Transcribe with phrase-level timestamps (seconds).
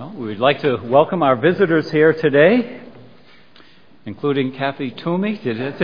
[0.00, 2.80] Well, we'd like to welcome our visitors here today,
[4.06, 5.36] including Kathy Toomey.
[5.36, 5.74] Did it?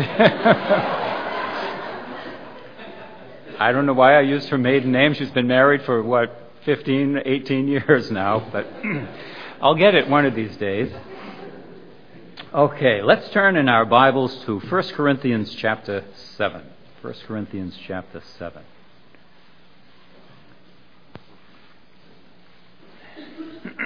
[3.59, 5.13] I don't know why I used her maiden name.
[5.13, 6.35] She's been married for, what,
[6.65, 8.67] 15, 18 years now, but
[9.61, 10.91] I'll get it one of these days.
[12.55, 16.63] Okay, let's turn in our Bibles to 1 Corinthians chapter 7.
[17.03, 18.63] 1 Corinthians chapter 7.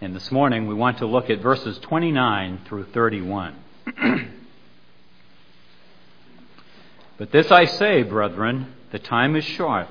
[0.00, 3.54] and this morning we want to look at verses 29 through 31.
[7.18, 9.86] but this I say, brethren, the time is short.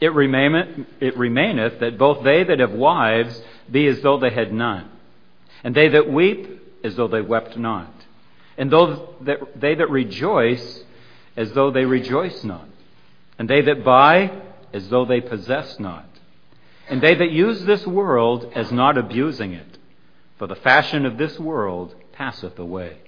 [0.00, 4.52] It remaineth, it remaineth that both they that have wives be as though they had
[4.52, 4.90] none,
[5.62, 7.92] and they that weep as though they wept not,
[8.58, 10.82] and those that, they that rejoice
[11.36, 12.66] as though they rejoice not,
[13.38, 14.32] and they that buy
[14.74, 16.08] as though they possess not,
[16.88, 19.78] and they that use this world as not abusing it,
[20.36, 22.98] for the fashion of this world passeth away.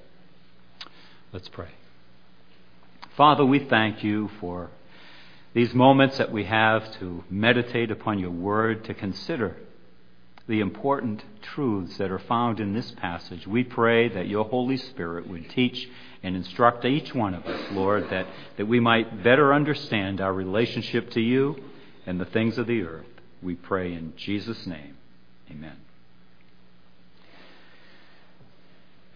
[1.33, 1.71] Let's pray.
[3.17, 4.71] Father, we thank you for
[5.55, 9.57] these moments that we have to meditate upon your word, to consider
[10.47, 11.25] the important
[11.55, 13.47] truths that are found in this passage.
[13.47, 15.89] We pray that your Holy Spirit would teach
[16.23, 21.11] and instruct each one of us, Lord, that, that we might better understand our relationship
[21.13, 21.57] to you
[22.07, 23.07] and the things of the earth.
[23.43, 24.97] We pray in Jesus' name.
[25.51, 25.77] Amen.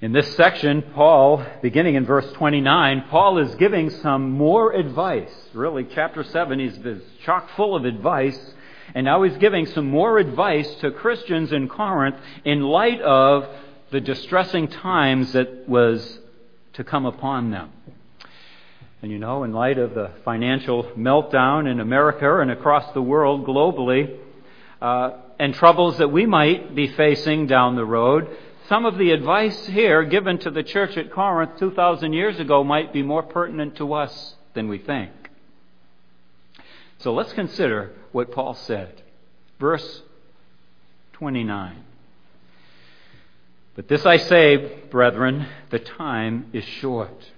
[0.02, 5.30] In this section, Paul, beginning in verse 29, Paul is giving some more advice.
[5.52, 8.54] Really, chapter 7 is chock full of advice.
[8.94, 13.48] And now he's giving some more advice to Christians in Corinth in light of
[13.90, 16.18] the distressing times that was
[16.74, 17.70] to come upon them.
[19.02, 23.46] And you know, in light of the financial meltdown in America and across the world
[23.46, 24.18] globally,
[24.80, 28.28] uh, and troubles that we might be facing down the road,
[28.68, 32.92] some of the advice here given to the church at Corinth 2,000 years ago might
[32.92, 35.10] be more pertinent to us than we think.
[37.00, 39.02] So let's consider what Paul said.
[39.58, 40.02] Verse
[41.14, 41.84] 29.
[43.74, 47.30] But this I say, brethren, the time is short.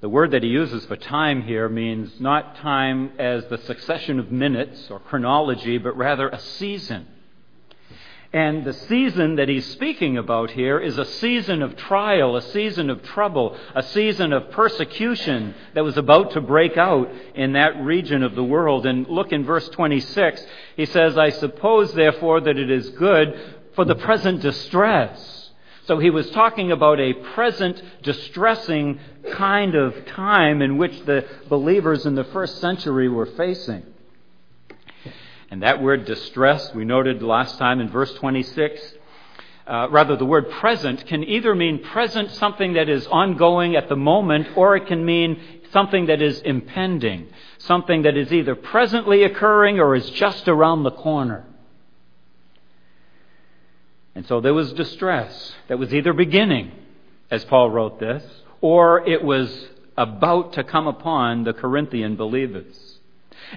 [0.00, 4.32] The word that he uses for time here means not time as the succession of
[4.32, 7.06] minutes or chronology, but rather a season.
[8.32, 12.88] And the season that he's speaking about here is a season of trial, a season
[12.88, 18.22] of trouble, a season of persecution that was about to break out in that region
[18.22, 18.86] of the world.
[18.86, 20.46] And look in verse 26.
[20.76, 25.42] He says, I suppose therefore that it is good for the present distress
[25.84, 29.00] so he was talking about a present distressing
[29.32, 33.82] kind of time in which the believers in the first century were facing.
[35.52, 38.80] And that word distress, we noted last time in verse 26,
[39.66, 43.94] uh, rather, the word present can either mean present, something that is ongoing at the
[43.94, 45.38] moment, or it can mean
[45.70, 50.90] something that is impending, something that is either presently occurring or is just around the
[50.90, 51.44] corner.
[54.14, 56.72] And so there was distress that was either beginning,
[57.30, 58.24] as Paul wrote this,
[58.62, 59.68] or it was
[59.98, 62.91] about to come upon the Corinthian believers.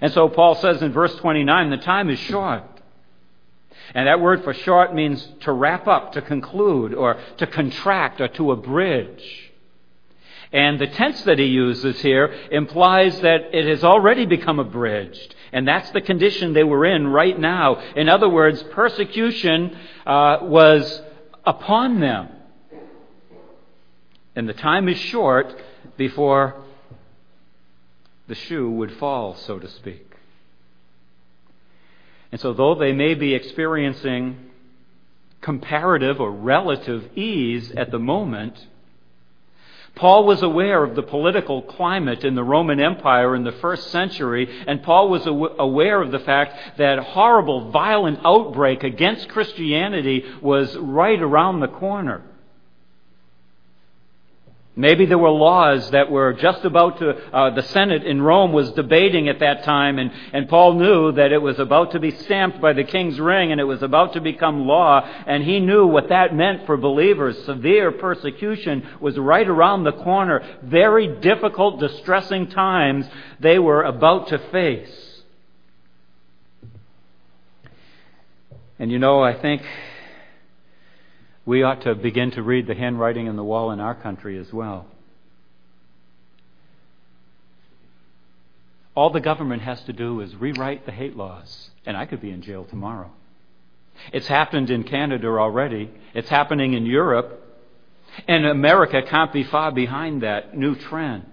[0.02, 2.64] And so Paul says in verse 29, the time is short.
[3.94, 8.28] And that word for short means to wrap up, to conclude, or to contract, or
[8.30, 9.52] to abridge.
[10.52, 15.36] And the tense that he uses here implies that it has already become abridged.
[15.52, 17.76] And that's the condition they were in right now.
[17.96, 21.02] In other words, persecution uh, was
[21.46, 22.30] upon them.
[24.36, 25.56] And the time is short
[25.98, 26.65] before
[28.28, 30.12] the shoe would fall, so to speak.
[32.32, 34.38] And so, though they may be experiencing
[35.42, 38.68] comparative or relative ease at the moment,
[39.96, 44.50] Paul was aware of the political climate in the Roman Empire in the first century,
[44.68, 51.22] and Paul was aware of the fact that horrible, violent outbreak against Christianity was right
[51.22, 52.22] around the corner.
[54.78, 58.72] Maybe there were laws that were just about to, uh, the Senate in Rome was
[58.72, 62.60] debating at that time, and, and Paul knew that it was about to be stamped
[62.60, 66.10] by the king's ring and it was about to become law, and he knew what
[66.10, 67.42] that meant for believers.
[67.46, 70.44] Severe persecution was right around the corner.
[70.64, 73.08] Very difficult, distressing times
[73.40, 75.24] they were about to face.
[78.78, 79.66] And you know, I think
[81.46, 84.52] we ought to begin to read the handwriting on the wall in our country as
[84.52, 84.88] well.
[88.96, 92.32] All the government has to do is rewrite the hate laws, and I could be
[92.32, 93.12] in jail tomorrow.
[94.14, 95.92] It's happened in Canada already.
[96.14, 97.42] It's happening in Europe.
[98.28, 101.26] And America can't be far behind that new trend.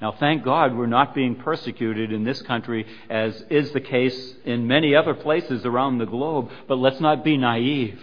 [0.00, 4.66] Now, thank God we're not being persecuted in this country as is the case in
[4.66, 7.98] many other places around the globe, but let's not be naive.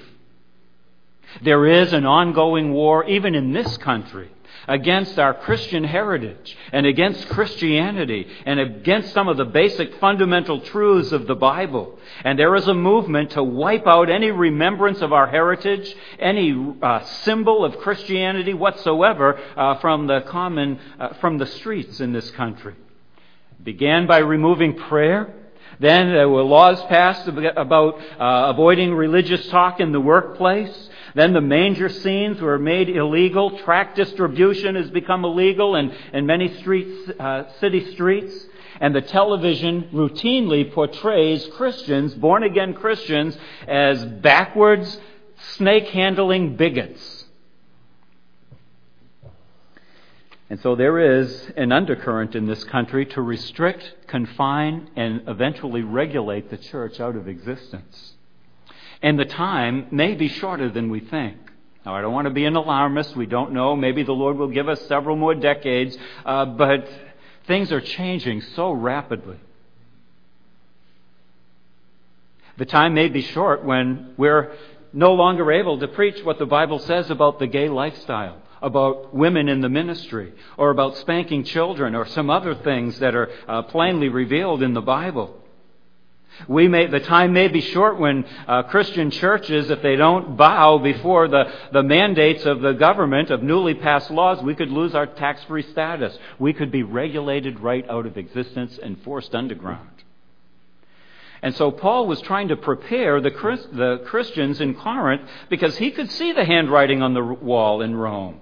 [1.42, 4.30] There is an ongoing war, even in this country,
[4.68, 11.12] against our Christian heritage and against Christianity and against some of the basic fundamental truths
[11.12, 11.98] of the Bible.
[12.24, 17.04] And there is a movement to wipe out any remembrance of our heritage, any uh,
[17.24, 22.76] symbol of Christianity whatsoever uh, from the common, uh, from the streets in this country.
[23.62, 25.34] Began by removing prayer.
[25.80, 30.90] Then there were laws passed about uh, avoiding religious talk in the workplace.
[31.16, 33.60] Then the manger scenes were made illegal.
[33.60, 38.34] Tract distribution has become illegal in, in many streets, uh, city streets.
[38.80, 43.38] And the television routinely portrays Christians, born again Christians,
[43.68, 45.00] as backwards,
[45.56, 47.26] snake handling bigots.
[50.50, 56.50] And so there is an undercurrent in this country to restrict, confine, and eventually regulate
[56.50, 58.13] the church out of existence.
[59.04, 61.38] And the time may be shorter than we think.
[61.86, 63.18] Now, I don't want to be an alarmist.
[63.18, 63.76] We don't know.
[63.76, 65.98] Maybe the Lord will give us several more decades.
[66.26, 66.90] Uh, but
[67.46, 69.38] things are changing so rapidly.
[72.56, 74.54] The time may be short when we're
[74.94, 79.50] no longer able to preach what the Bible says about the gay lifestyle, about women
[79.50, 84.08] in the ministry, or about spanking children, or some other things that are uh, plainly
[84.08, 85.43] revealed in the Bible.
[86.48, 90.78] We may, the time may be short when uh, Christian churches, if they don't bow
[90.78, 95.06] before the, the mandates of the government of newly passed laws, we could lose our
[95.06, 96.18] tax free status.
[96.40, 99.90] We could be regulated right out of existence and forced underground.
[101.42, 105.92] And so Paul was trying to prepare the, Christ, the Christians in Corinth because he
[105.92, 108.40] could see the handwriting on the wall in Rome.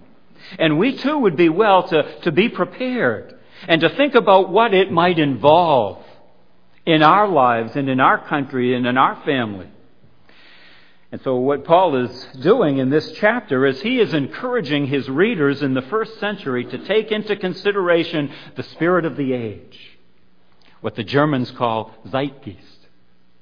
[0.59, 4.73] And we too would be well to, to be prepared and to think about what
[4.73, 6.05] it might involve
[6.85, 9.67] in our lives and in our country and in our family.
[11.11, 15.61] And so, what Paul is doing in this chapter is he is encouraging his readers
[15.61, 19.97] in the first century to take into consideration the spirit of the age,
[20.79, 22.77] what the Germans call Zeitgeist.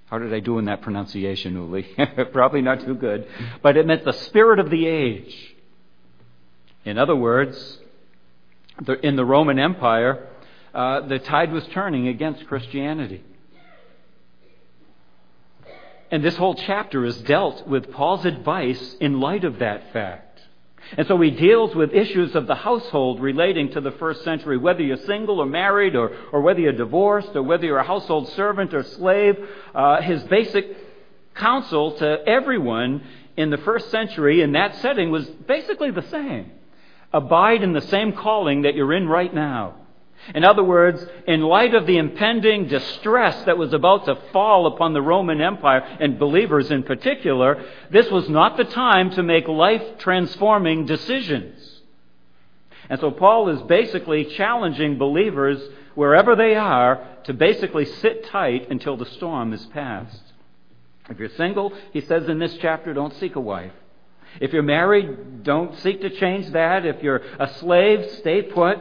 [0.07, 1.83] How did I do in that pronunciation, Uli?
[2.31, 3.27] Probably not too good.
[3.62, 5.56] But it meant the spirit of the age.
[6.83, 7.77] In other words,
[9.03, 10.27] in the Roman Empire,
[10.74, 13.24] uh, the tide was turning against Christianity.
[16.12, 20.26] And this whole chapter is dealt with Paul's advice in light of that fact.
[20.98, 24.82] And so he deals with issues of the household relating to the first century, whether
[24.82, 28.74] you're single or married, or, or whether you're divorced, or whether you're a household servant
[28.74, 29.38] or slave.
[29.76, 30.66] Uh, his basic
[31.36, 33.04] counsel to everyone
[33.38, 36.52] in the first century in that setting was basically the same.
[37.14, 39.76] Abide in the same calling that you're in right now.
[40.36, 44.94] In other words, in light of the impending distress that was about to fall upon
[44.94, 49.98] the Roman Empire, and believers in particular, this was not the time to make life
[49.98, 51.81] transforming decisions.
[52.89, 55.62] And so Paul is basically challenging believers,
[55.95, 60.22] wherever they are, to basically sit tight until the storm is past.
[61.10, 63.72] If you're single, he says in this chapter, don't seek a wife.
[64.39, 66.86] If you're married, don't seek to change that.
[66.86, 68.77] If you're a slave, stay put.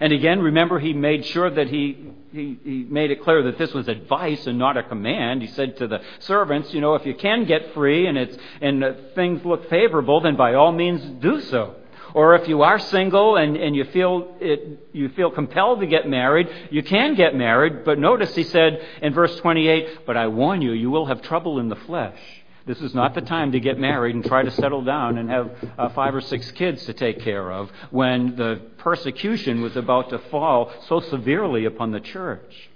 [0.00, 3.72] And again, remember, he made sure that he, he, he, made it clear that this
[3.72, 5.42] was advice and not a command.
[5.42, 8.84] He said to the servants, you know, if you can get free and, it's, and
[9.14, 11.76] things look favorable, then by all means do so.
[12.12, 16.08] Or if you are single and, and you, feel it, you feel compelled to get
[16.08, 17.84] married, you can get married.
[17.84, 21.58] But notice he said in verse 28, But I warn you, you will have trouble
[21.58, 22.18] in the flesh.
[22.66, 25.50] This is not the time to get married and try to settle down and have
[25.76, 30.18] uh, five or six kids to take care of when the persecution was about to
[30.30, 32.70] fall so severely upon the church.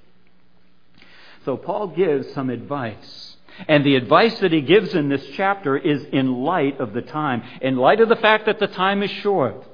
[1.46, 3.36] So Paul gives some advice.
[3.66, 7.42] And the advice that he gives in this chapter is in light of the time,
[7.62, 9.64] in light of the fact that the time is short.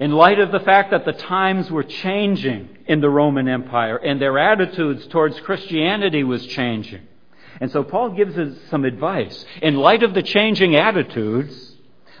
[0.00, 4.20] In light of the fact that the times were changing in the Roman Empire and
[4.20, 7.02] their attitudes towards Christianity was changing.
[7.60, 9.44] And so Paul gives us some advice.
[9.62, 11.72] In light of the changing attitudes,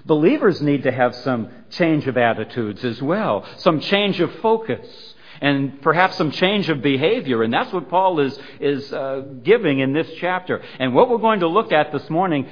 [0.04, 5.80] believers need to have some change of attitudes as well, some change of focus, and
[5.82, 7.42] perhaps some change of behavior.
[7.42, 10.60] And that's what Paul is, is uh, giving in this chapter.
[10.78, 12.48] And what we're going to look at this morning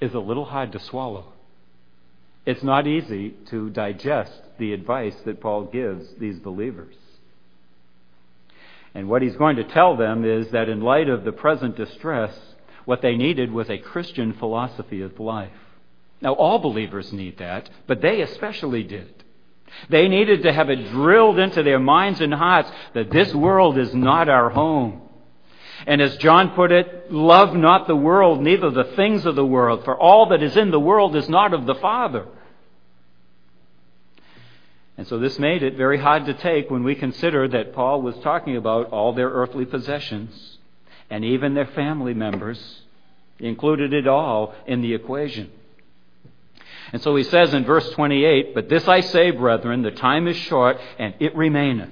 [0.00, 1.32] is a little hard to swallow.
[2.46, 6.96] It's not easy to digest the advice that Paul gives these believers.
[8.94, 12.36] And what he's going to tell them is that in light of the present distress,
[12.84, 15.52] what they needed was a Christian philosophy of life.
[16.20, 19.24] Now, all believers need that, but they especially did.
[19.88, 23.94] They needed to have it drilled into their minds and hearts that this world is
[23.94, 25.02] not our home.
[25.86, 29.84] And as John put it, love not the world, neither the things of the world,
[29.84, 32.26] for all that is in the world is not of the Father.
[35.00, 38.14] And so this made it very hard to take when we consider that Paul was
[38.18, 40.58] talking about all their earthly possessions
[41.08, 42.82] and even their family members.
[43.38, 45.50] Included it all in the equation.
[46.92, 50.36] And so he says in verse 28, But this I say, brethren, the time is
[50.36, 51.88] short, and it remaineth.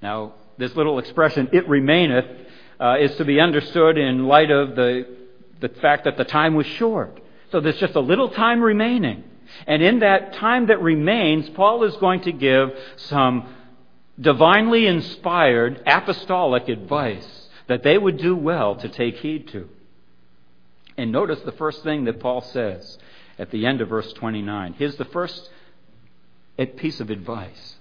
[0.00, 2.24] Now, this little expression, it remaineth,
[2.80, 5.06] uh, is to be understood in light of the,
[5.60, 7.20] the fact that the time was short.
[7.52, 9.24] So there's just a little time remaining.
[9.66, 13.54] And in that time that remains, Paul is going to give some
[14.20, 19.68] divinely inspired apostolic advice that they would do well to take heed to.
[20.96, 22.98] And notice the first thing that Paul says
[23.38, 24.74] at the end of verse 29.
[24.74, 25.48] Here's the first
[26.76, 27.76] piece of advice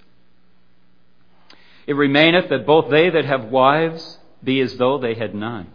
[1.86, 5.68] It remaineth that both they that have wives be as though they had none.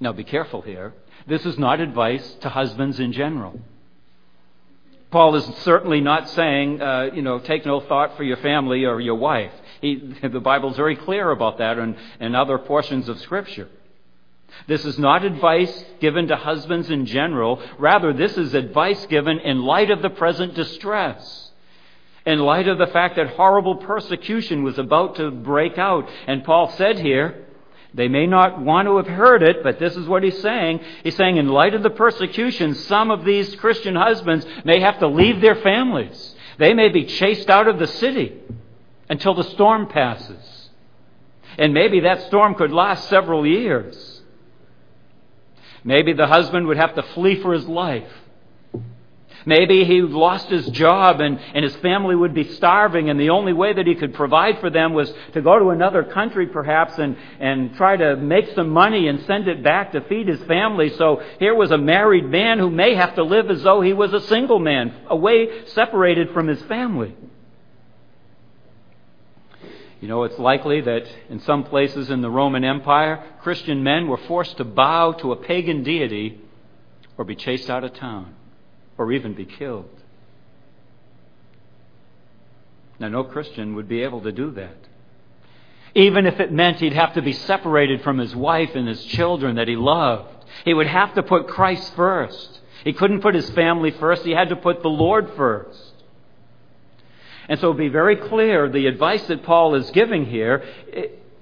[0.00, 0.94] Now be careful here.
[1.28, 3.60] This is not advice to husbands in general.
[5.10, 8.98] Paul is certainly not saying, uh, you know, take no thought for your family or
[8.98, 9.52] your wife.
[9.82, 13.68] He, the Bible is very clear about that in, in other portions of Scripture.
[14.66, 17.62] This is not advice given to husbands in general.
[17.78, 21.50] Rather, this is advice given in light of the present distress.
[22.24, 26.08] In light of the fact that horrible persecution was about to break out.
[26.26, 27.47] And Paul said here,
[27.94, 30.80] they may not want to have heard it, but this is what he's saying.
[31.02, 35.08] He's saying, in light of the persecution, some of these Christian husbands may have to
[35.08, 36.34] leave their families.
[36.58, 38.34] They may be chased out of the city
[39.08, 40.70] until the storm passes.
[41.56, 44.22] And maybe that storm could last several years.
[45.82, 48.10] Maybe the husband would have to flee for his life.
[49.46, 53.52] Maybe he lost his job and, and his family would be starving, and the only
[53.52, 57.16] way that he could provide for them was to go to another country, perhaps, and,
[57.38, 60.90] and try to make some money and send it back to feed his family.
[60.90, 64.12] So here was a married man who may have to live as though he was
[64.12, 67.14] a single man, away, separated from his family.
[70.00, 74.16] You know, it's likely that in some places in the Roman Empire, Christian men were
[74.16, 76.40] forced to bow to a pagan deity
[77.16, 78.34] or be chased out of town
[78.98, 79.88] or even be killed.
[82.98, 84.76] Now, no Christian would be able to do that.
[85.94, 89.56] Even if it meant he'd have to be separated from his wife and his children
[89.56, 92.60] that he loved, he would have to put Christ first.
[92.84, 95.92] He couldn't put his family first, he had to put the Lord first.
[97.48, 100.64] And so be very clear the advice that Paul is giving here,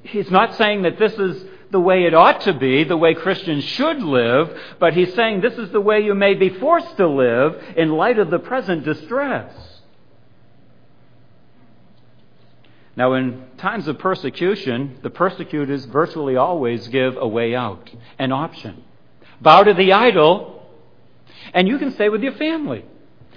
[0.02, 3.64] he's not saying that this is the way it ought to be, the way Christians
[3.64, 7.62] should live, but he's saying this is the way you may be forced to live
[7.76, 9.52] in light of the present distress.
[12.96, 18.84] Now, in times of persecution, the persecutors virtually always give a way out, an option.
[19.40, 20.66] Bow to the idol,
[21.52, 22.86] and you can stay with your family,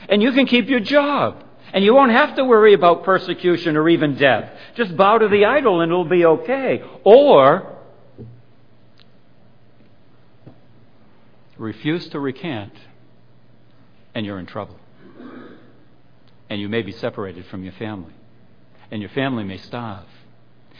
[0.07, 1.43] and you can keep your job.
[1.71, 4.51] And you won't have to worry about persecution or even death.
[4.75, 6.81] Just bow to the idol and it'll be okay.
[7.03, 7.78] Or
[11.59, 12.73] refuse to recant
[14.15, 14.79] and you're in trouble.
[16.49, 18.13] And you may be separated from your family.
[18.89, 20.05] And your family may starve.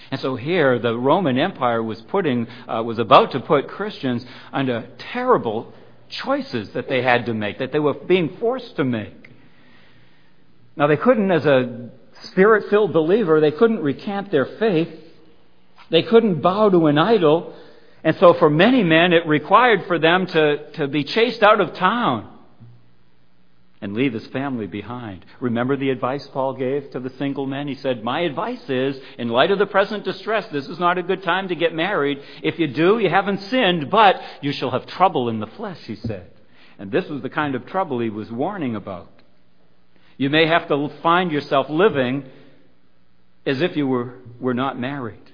[0.09, 4.87] And so here, the Roman Empire was putting, uh, was about to put Christians under
[4.97, 5.73] terrible
[6.09, 9.29] choices that they had to make, that they were being forced to make.
[10.75, 11.89] Now, they couldn't, as a
[12.23, 14.89] spirit filled believer, they couldn't recant their faith.
[15.91, 17.53] They couldn't bow to an idol.
[18.03, 21.73] And so, for many men, it required for them to, to be chased out of
[21.73, 22.39] town
[23.81, 25.25] and leave his family behind.
[25.39, 27.67] Remember the advice Paul gave to the single men?
[27.67, 31.03] He said, My advice is, in light of the present distress, this is not a
[31.03, 32.21] good time to get married.
[32.41, 35.95] If you do, you haven't sinned, but you shall have trouble in the flesh, he
[35.95, 36.31] said.
[36.77, 39.11] And this was the kind of trouble he was warning about.
[40.17, 42.25] You may have to find yourself living
[43.45, 45.28] as if you were, were not married.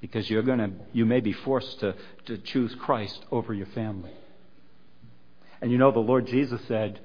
[0.00, 1.94] Because you're gonna, you may be forced to,
[2.26, 4.12] to choose Christ over your family.
[5.60, 7.00] And you know, the Lord Jesus said,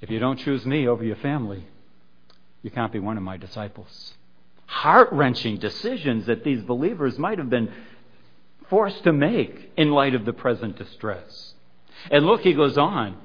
[0.00, 1.66] if you don't choose me over your family,
[2.62, 4.14] you can't be one of my disciples.
[4.66, 7.72] Heart wrenching decisions that these believers might have been
[8.68, 11.54] forced to make in light of the present distress.
[12.10, 13.16] And look, he goes on.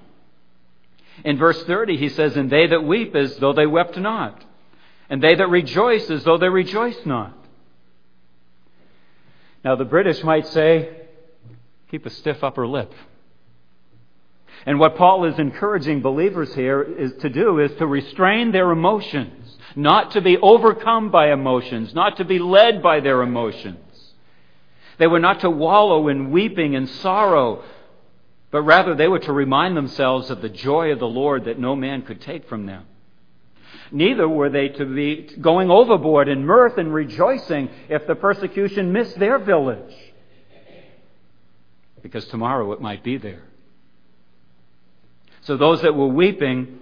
[1.25, 4.43] In verse 30, he says, And they that weep as though they wept not,
[5.09, 7.37] and they that rejoice as though they rejoiced not.
[9.63, 10.89] Now, the British might say,
[11.89, 12.93] keep a stiff upper lip.
[14.65, 19.57] And what Paul is encouraging believers here is to do is to restrain their emotions,
[19.75, 23.79] not to be overcome by emotions, not to be led by their emotions.
[24.97, 27.63] They were not to wallow in weeping and sorrow,
[28.51, 31.75] but rather they were to remind themselves of the joy of the Lord that no
[31.75, 32.85] man could take from them.
[33.91, 39.19] Neither were they to be going overboard in mirth and rejoicing if the persecution missed
[39.19, 39.93] their village,
[42.01, 43.43] because tomorrow it might be there.
[45.41, 46.79] So those that were weeping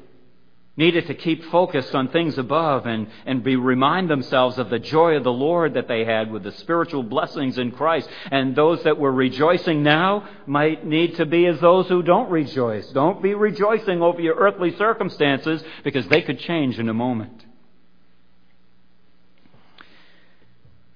[0.79, 5.15] needed to keep focused on things above and, and be remind themselves of the joy
[5.15, 8.09] of the Lord that they had with the spiritual blessings in Christ.
[8.31, 12.87] And those that were rejoicing now might need to be as those who don't rejoice.
[12.91, 17.45] Don't be rejoicing over your earthly circumstances because they could change in a moment.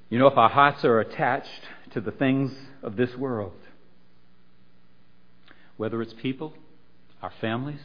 [0.09, 1.61] You know, if our hearts are attached
[1.91, 3.51] to the things of this world,
[5.75, 6.53] whether it's people,
[7.21, 7.81] our families,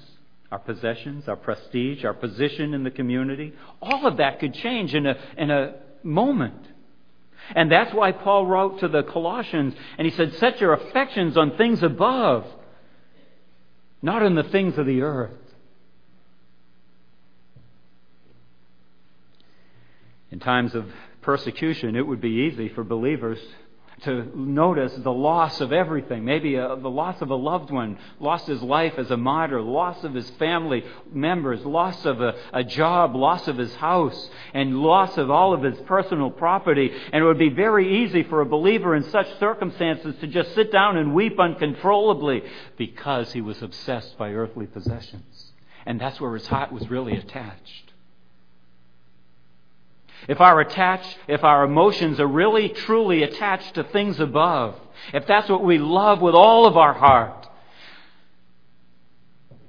[0.50, 3.52] our possessions, our prestige, our position in the community.
[3.82, 6.66] All of that could change in a, in a moment.
[7.54, 11.56] And that's why Paul wrote to the Colossians and he said, Set your affections on
[11.56, 12.46] things above,
[14.02, 15.30] not on the things of the earth.
[20.30, 20.86] In times of
[21.22, 23.38] persecution, it would be easy for believers
[24.02, 26.24] to notice the loss of everything.
[26.24, 30.02] Maybe a, the loss of a loved one, lost his life as a martyr, loss
[30.04, 35.16] of his family members, loss of a, a job, loss of his house, and loss
[35.16, 36.90] of all of his personal property.
[37.12, 40.72] And it would be very easy for a believer in such circumstances to just sit
[40.72, 42.42] down and weep uncontrollably
[42.76, 45.52] because he was obsessed by earthly possessions.
[45.86, 47.87] And that's where his heart was really attached.
[50.26, 50.60] If our
[51.28, 54.74] if our emotions are really truly attached to things above,
[55.14, 57.48] if that's what we love with all of our heart,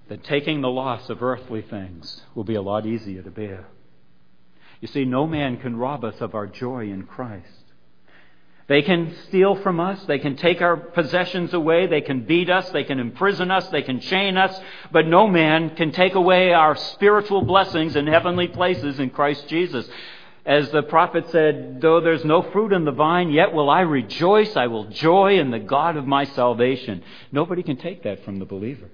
[0.08, 3.68] then taking the loss of earthly things will be a lot easier to bear.
[4.82, 7.48] You see, no man can rob us of our joy in Christ.
[8.68, 10.04] They can steal from us.
[10.06, 11.88] They can take our possessions away.
[11.88, 12.70] They can beat us.
[12.70, 13.68] They can imprison us.
[13.70, 14.62] They can chain us.
[14.92, 19.90] But no man can take away our spiritual blessings in heavenly places in Christ Jesus.
[20.50, 24.56] As the prophet said, though there's no fruit in the vine, yet will I rejoice.
[24.56, 27.04] I will joy in the God of my salvation.
[27.32, 28.90] Nobody can take that from the believer.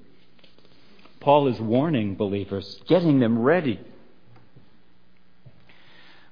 [1.21, 3.79] Paul is warning believers, getting them ready.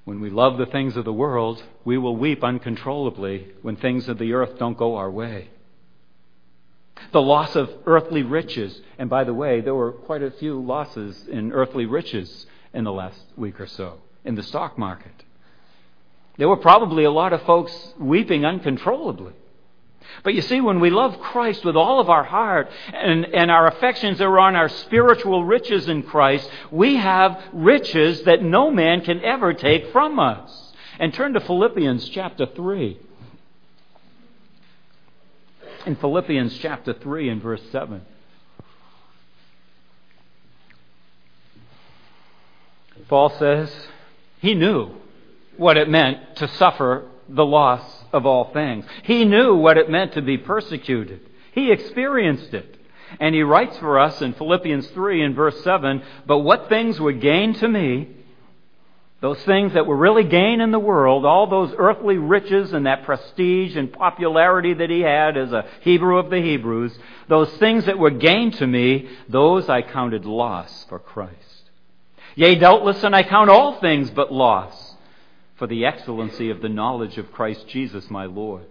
[0.04, 4.18] When we love the things of the world, we will weep uncontrollably when things of
[4.18, 5.48] the earth don't go our way.
[7.12, 11.26] The loss of earthly riches, and by the way, there were quite a few losses
[11.28, 15.24] in earthly riches in the last week or so in the stock market.
[16.36, 19.34] There were probably a lot of folks weeping uncontrollably.
[20.22, 23.66] But you see, when we love Christ with all of our heart and, and our
[23.68, 29.22] affections are on our spiritual riches in Christ, we have riches that no man can
[29.24, 30.72] ever take from us.
[30.98, 32.98] And turn to Philippians chapter 3.
[35.86, 38.02] In Philippians chapter 3 and verse 7.
[43.08, 43.70] Paul says,
[44.44, 44.90] he knew
[45.56, 48.84] what it meant to suffer the loss of all things.
[49.04, 51.20] He knew what it meant to be persecuted.
[51.52, 52.76] He experienced it.
[53.18, 57.12] And he writes for us in Philippians 3 and verse 7 But what things were
[57.12, 58.08] gain to me,
[59.22, 63.04] those things that were really gain in the world, all those earthly riches and that
[63.04, 66.92] prestige and popularity that he had as a Hebrew of the Hebrews,
[67.28, 71.53] those things that were gain to me, those I counted loss for Christ.
[72.36, 74.94] Yea, doubtless, and I count all things but loss
[75.56, 78.66] for the excellency of the knowledge of Christ Jesus my Lord,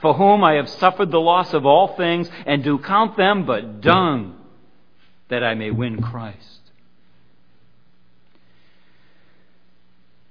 [0.00, 3.80] for whom I have suffered the loss of all things, and do count them but
[3.82, 4.38] dung,
[5.28, 6.60] that I may win Christ.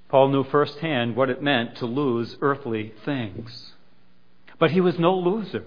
[0.09, 3.73] Paul knew firsthand what it meant to lose earthly things.
[4.59, 5.63] But he was no loser.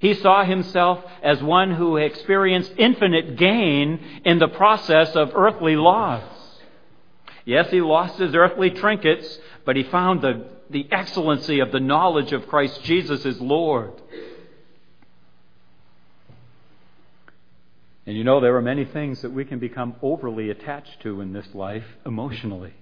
[0.00, 6.24] He saw himself as one who experienced infinite gain in the process of earthly loss.
[7.44, 12.32] Yes, he lost his earthly trinkets, but he found the, the excellency of the knowledge
[12.32, 13.92] of Christ Jesus as Lord.
[18.06, 21.32] And you know, there are many things that we can become overly attached to in
[21.32, 22.74] this life emotionally.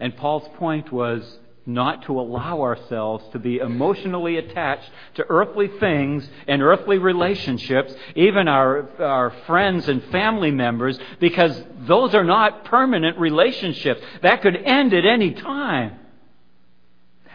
[0.00, 6.28] And Paul's point was not to allow ourselves to be emotionally attached to earthly things
[6.46, 13.18] and earthly relationships, even our, our friends and family members, because those are not permanent
[13.18, 14.02] relationships.
[14.22, 15.98] That could end at any time.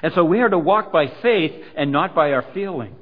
[0.03, 2.95] And so we are to walk by faith and not by our feelings.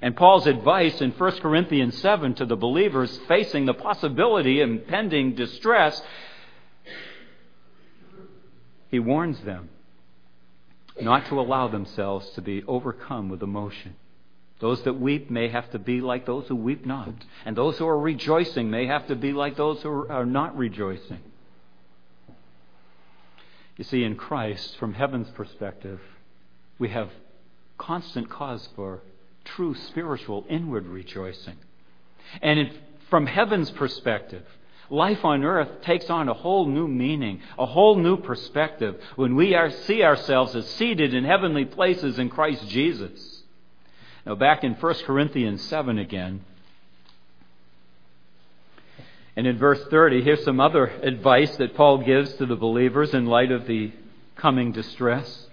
[0.00, 5.34] And Paul's advice in 1 Corinthians 7 to the believers facing the possibility of impending
[5.34, 6.00] distress,
[8.90, 9.70] he warns them
[11.00, 13.96] not to allow themselves to be overcome with emotion.
[14.60, 17.12] Those that weep may have to be like those who weep not.
[17.44, 21.20] And those who are rejoicing may have to be like those who are not rejoicing.
[23.76, 26.00] You see, in Christ, from heaven's perspective,
[26.78, 27.10] we have
[27.76, 29.02] constant cause for
[29.44, 31.56] true spiritual inward rejoicing.
[32.40, 32.70] And
[33.10, 34.46] from heaven's perspective,
[34.90, 39.54] life on earth takes on a whole new meaning, a whole new perspective when we
[39.54, 43.42] are, see ourselves as seated in heavenly places in Christ Jesus.
[44.26, 46.44] Now, back in 1 Corinthians 7 again,
[49.36, 53.26] and in verse 30, here's some other advice that Paul gives to the believers in
[53.26, 53.92] light of the
[54.36, 55.48] coming distress.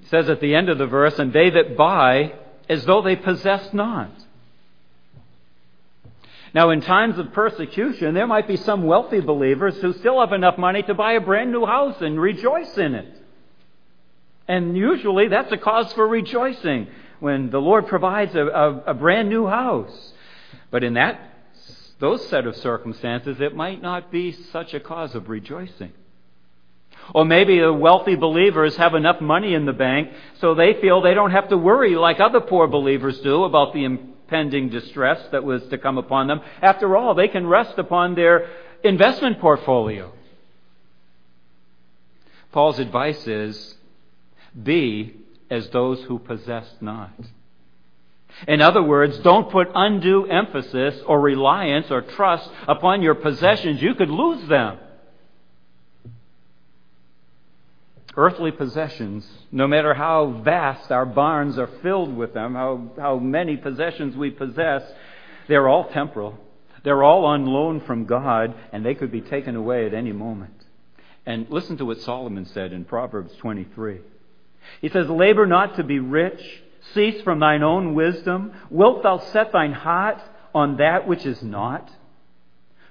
[0.00, 2.34] He says at the end of the verse, And they that buy
[2.68, 4.10] as though they possessed not.
[6.54, 10.56] Now, in times of persecution, there might be some wealthy believers who still have enough
[10.58, 13.16] money to buy a brand new house and rejoice in it.
[14.46, 16.88] And usually that's a cause for rejoicing
[17.20, 20.12] when the Lord provides a, a, a brand new house.
[20.70, 21.20] But in that,
[21.98, 25.92] those set of circumstances, it might not be such a cause of rejoicing.
[27.14, 31.14] Or maybe the wealthy believers have enough money in the bank so they feel they
[31.14, 33.84] don't have to worry like other poor believers do about the
[34.28, 36.40] impending distress that was to come upon them.
[36.60, 38.46] After all, they can rest upon their
[38.84, 40.12] investment portfolio.
[42.52, 43.74] Paul's advice is
[44.62, 45.14] be
[45.50, 47.12] as those who possess not.
[48.46, 53.80] In other words, don't put undue emphasis or reliance or trust upon your possessions.
[53.80, 54.78] You could lose them.
[58.18, 63.56] Earthly possessions, no matter how vast our barns are filled with them, how, how many
[63.56, 64.82] possessions we possess,
[65.46, 66.36] they're all temporal.
[66.82, 70.64] They're all on loan from God, and they could be taken away at any moment.
[71.26, 74.00] And listen to what Solomon said in Proverbs 23.
[74.80, 76.42] He says, Labor not to be rich,
[76.94, 78.52] cease from thine own wisdom.
[78.68, 80.20] Wilt thou set thine heart
[80.52, 81.88] on that which is not?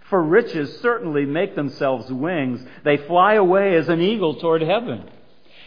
[0.10, 2.66] For riches certainly make themselves wings.
[2.86, 5.10] They fly away as an eagle toward heaven.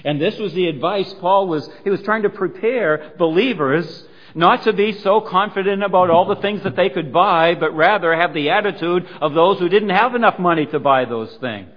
[0.05, 4.73] And this was the advice Paul was, he was trying to prepare believers not to
[4.73, 8.51] be so confident about all the things that they could buy, but rather have the
[8.51, 11.71] attitude of those who didn't have enough money to buy those things.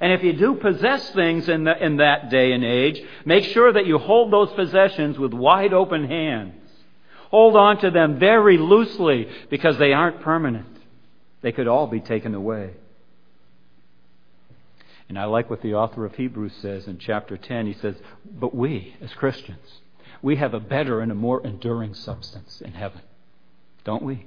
[0.00, 3.72] And if you do possess things in, the, in that day and age, make sure
[3.72, 6.54] that you hold those possessions with wide open hands.
[7.30, 10.66] Hold on to them very loosely because they aren't permanent.
[11.42, 12.74] They could all be taken away.
[15.08, 17.66] And I like what the author of Hebrews says in chapter 10.
[17.66, 19.80] He says, But we, as Christians,
[20.22, 23.02] we have a better and a more enduring substance in heaven.
[23.84, 24.26] Don't we?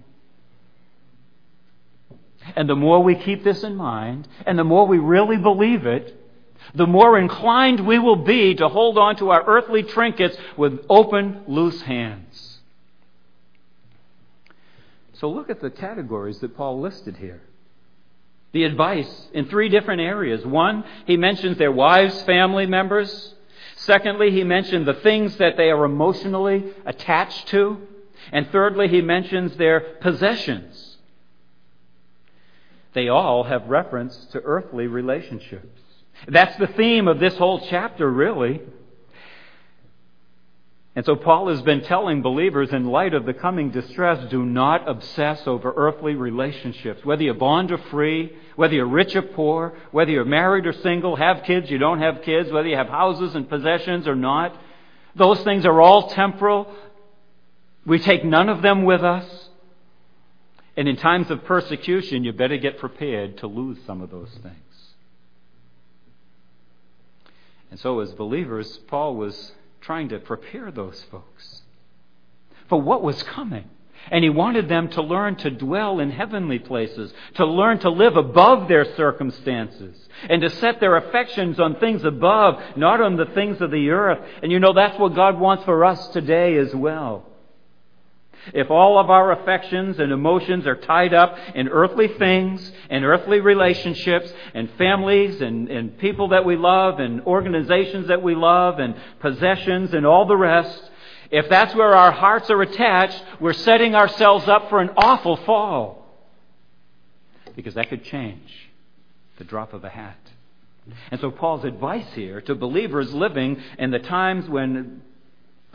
[2.55, 6.21] And the more we keep this in mind, and the more we really believe it,
[6.73, 11.43] the more inclined we will be to hold on to our earthly trinkets with open,
[11.47, 12.59] loose hands.
[15.13, 17.41] So look at the categories that Paul listed here
[18.56, 20.46] the advice in three different areas.
[20.46, 23.34] One, he mentions their wives, family members.
[23.76, 27.86] Secondly, he mentioned the things that they are emotionally attached to.
[28.32, 30.96] And thirdly, he mentions their possessions.
[32.94, 35.82] They all have reference to earthly relationships.
[36.26, 38.62] That's the theme of this whole chapter, really.
[40.95, 44.88] And so Paul has been telling believers in light of the coming distress, do not
[44.88, 47.03] obsess over earthly relationships.
[47.03, 51.17] Whether you're bond or free, whether you're rich or poor, whether you're married or single,
[51.17, 54.55] have kids, you don't have kids, whether you have houses and possessions or not,
[55.15, 56.73] those things are all temporal.
[57.86, 59.49] We take none of them with us.
[60.77, 64.55] And in times of persecution, you better get prepared to lose some of those things.
[67.71, 69.51] And so, as believers, Paul was
[69.86, 71.62] trying to prepare those folks
[72.69, 73.69] for what was coming.
[74.12, 78.17] And he wanted them to learn to dwell in heavenly places, to learn to live
[78.17, 79.98] above their circumstances,
[80.30, 84.19] and to set their affections on things above, not on the things of the earth.
[84.43, 87.26] And you know, that's what God wants for us today as well.
[88.53, 93.39] If all of our affections and emotions are tied up in earthly things and earthly
[93.39, 98.95] relationships and families and, and people that we love and organizations that we love and
[99.19, 100.91] possessions and all the rest,
[101.31, 106.05] if that's where our hearts are attached, we're setting ourselves up for an awful fall.
[107.55, 108.69] Because that could change
[109.38, 110.17] the drop of a hat.
[111.10, 115.01] And so Paul's advice here to believers living in the times when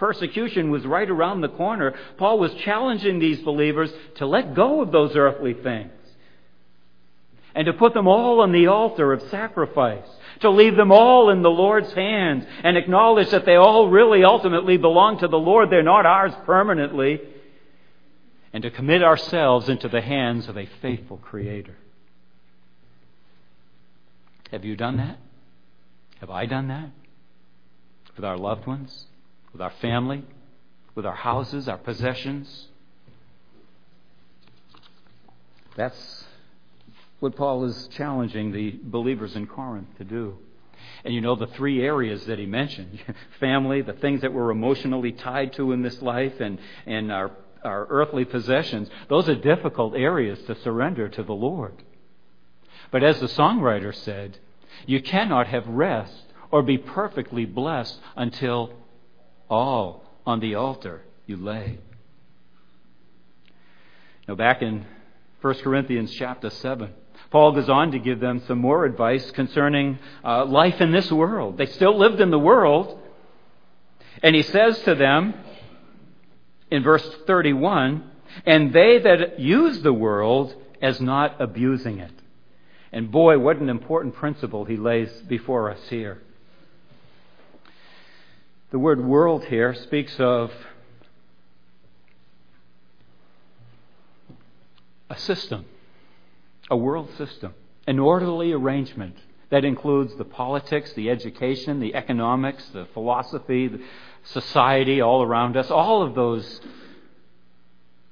[0.01, 4.91] persecution was right around the corner, Paul was challenging these believers to let go of
[4.91, 5.93] those earthly things
[7.55, 10.09] and to put them all on the altar of sacrifice,
[10.41, 14.79] to leave them all in the Lord's hands and acknowledge that they all really ultimately
[14.79, 15.69] belong to the Lord.
[15.69, 17.21] They're not ours permanently.
[18.53, 21.77] And to commit ourselves into the hands of a faithful Creator.
[24.51, 25.19] Have you done that?
[26.21, 26.91] Have I done that?
[28.17, 29.07] With our loved ones?
[29.53, 30.25] With our family,
[30.95, 32.69] with our houses, our possessions.
[35.77, 36.25] That's
[37.21, 40.39] what Paul is challenging the believers in Corinth to do.
[41.05, 42.99] And you know the three areas that he mentioned
[43.41, 47.31] family, the things that we're emotionally tied to in this life, and, and our,
[47.63, 48.89] our earthly possessions.
[49.09, 51.75] Those are difficult areas to surrender to the Lord.
[52.91, 54.39] But as the songwriter said,
[54.87, 58.73] you cannot have rest or be perfectly blessed until
[59.51, 61.79] all on the altar you lay.
[64.27, 64.87] Now, back in
[65.43, 66.91] 1 Corinthians chapter 7,
[67.31, 71.59] Paul goes on to give them some more advice concerning uh, life in this world.
[71.59, 72.99] They still lived in the world.
[74.23, 75.35] And he says to them
[76.71, 78.11] in verse 31
[78.47, 82.13] and they that use the world as not abusing it.
[82.93, 86.23] And boy, what an important principle he lays before us here.
[88.71, 90.53] The word world here speaks of
[95.09, 95.65] a system,
[96.71, 97.55] a world system,
[97.89, 99.17] an orderly arrangement
[99.51, 103.83] that includes the politics, the education, the economics, the philosophy, the
[104.23, 105.69] society all around us.
[105.69, 106.61] All of those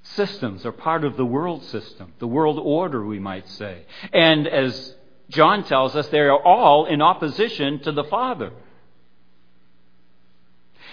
[0.03, 3.85] systems are part of the world system, the world order, we might say.
[4.12, 4.97] And as
[5.29, 8.51] John tells us, they are all in opposition to the Father.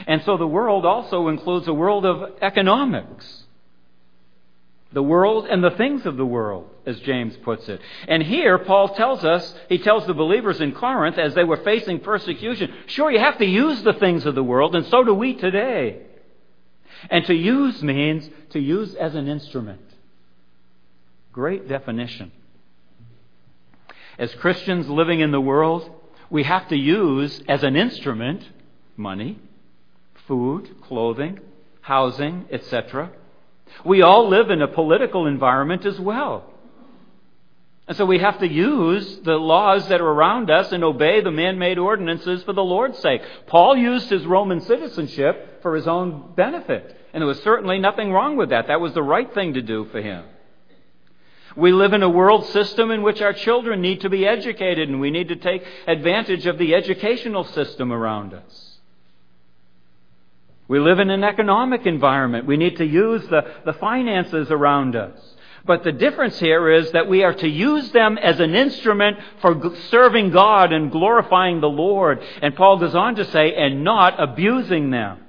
[0.08, 3.44] And so the world also includes a world of economics.
[4.92, 7.82] The world and the things of the world, as James puts it.
[8.08, 12.00] And here, Paul tells us, he tells the believers in Corinth as they were facing
[12.00, 15.34] persecution, sure, you have to use the things of the world, and so do we
[15.34, 16.02] today.
[17.10, 19.82] And to use means to use as an instrument.
[21.34, 22.32] Great definition.
[24.18, 25.90] As Christians living in the world,
[26.30, 28.48] we have to use as an instrument
[28.96, 29.40] money,
[30.28, 31.40] food, clothing,
[31.82, 33.12] housing, etc.
[33.84, 36.52] We all live in a political environment as well.
[37.88, 41.32] And so we have to use the laws that are around us and obey the
[41.32, 43.22] man made ordinances for the Lord's sake.
[43.46, 46.98] Paul used his Roman citizenship for his own benefit.
[47.14, 48.68] And there was certainly nothing wrong with that.
[48.68, 50.26] That was the right thing to do for him.
[51.56, 55.00] We live in a world system in which our children need to be educated, and
[55.00, 58.75] we need to take advantage of the educational system around us.
[60.68, 62.48] We live in an economic environment.
[62.48, 65.20] We need to use the, the finances around us.
[65.66, 69.76] But the difference here is that we are to use them as an instrument for
[69.90, 72.22] serving God and glorifying the Lord.
[72.42, 75.25] And Paul goes on to say, and not abusing them.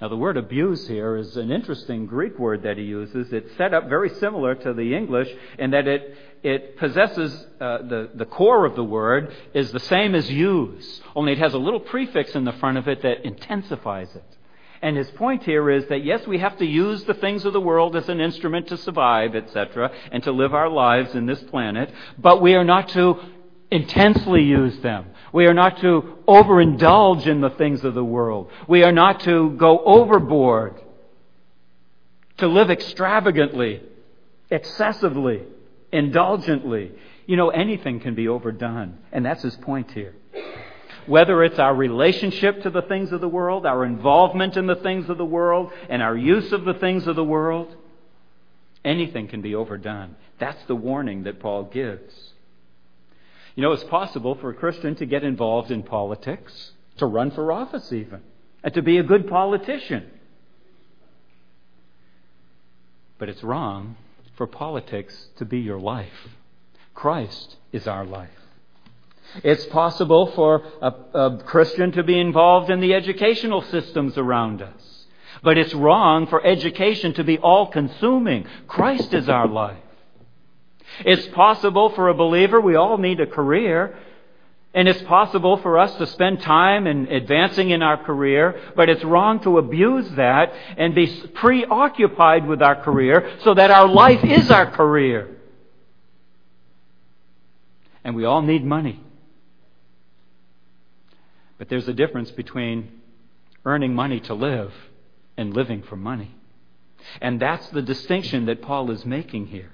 [0.00, 3.30] Now, the word abuse here is an interesting Greek word that he uses.
[3.34, 8.10] It's set up very similar to the English in that it, it possesses uh, the,
[8.14, 11.80] the core of the word is the same as use, only it has a little
[11.80, 14.24] prefix in the front of it that intensifies it.
[14.80, 17.60] And his point here is that yes, we have to use the things of the
[17.60, 21.92] world as an instrument to survive, etc., and to live our lives in this planet,
[22.16, 23.20] but we are not to
[23.70, 25.06] intensely use them.
[25.32, 28.50] We are not to overindulge in the things of the world.
[28.66, 30.74] We are not to go overboard,
[32.38, 33.82] to live extravagantly,
[34.50, 35.42] excessively,
[35.92, 36.92] indulgently.
[37.26, 38.98] You know, anything can be overdone.
[39.12, 40.14] And that's his point here.
[41.06, 45.08] Whether it's our relationship to the things of the world, our involvement in the things
[45.08, 47.74] of the world, and our use of the things of the world,
[48.84, 50.16] anything can be overdone.
[50.38, 52.29] That's the warning that Paul gives.
[53.60, 57.52] You know, it's possible for a Christian to get involved in politics, to run for
[57.52, 58.22] office even,
[58.64, 60.10] and to be a good politician.
[63.18, 63.96] But it's wrong
[64.38, 66.30] for politics to be your life.
[66.94, 68.30] Christ is our life.
[69.44, 75.04] It's possible for a, a, Christian to be involved in the educational systems around us.
[75.42, 78.46] But it's wrong for education to be all consuming.
[78.66, 79.76] Christ is our life.
[81.04, 83.96] It's possible for a believer, we all need a career,
[84.72, 89.02] and it's possible for us to spend time in advancing in our career, but it's
[89.02, 94.50] wrong to abuse that and be preoccupied with our career so that our life is
[94.50, 95.36] our career.
[98.04, 99.00] And we all need money.
[101.58, 103.00] But there's a difference between
[103.64, 104.72] earning money to live
[105.36, 106.34] and living for money.
[107.20, 109.72] And that's the distinction that Paul is making here.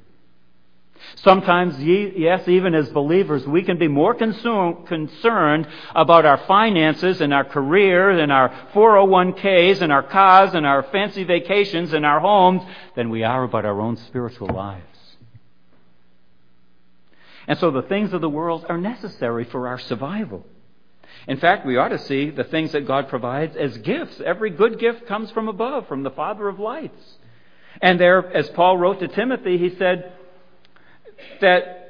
[1.17, 7.45] Sometimes, yes, even as believers, we can be more concerned about our finances and our
[7.45, 12.63] career and our 401ks and our cars and our fancy vacations and our homes
[12.95, 14.83] than we are about our own spiritual lives.
[17.49, 20.45] And so the things of the world are necessary for our survival.
[21.29, 24.21] In fact, we ought to see the things that God provides as gifts.
[24.25, 27.19] Every good gift comes from above, from the Father of lights.
[27.81, 30.13] And there, as Paul wrote to Timothy, he said
[31.41, 31.87] that